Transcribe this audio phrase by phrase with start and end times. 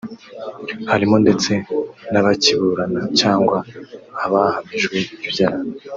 [0.91, 1.51] harimo ndetse
[2.11, 3.57] n’abakiburana cyangwa
[4.23, 5.61] abahamijwe ibyaha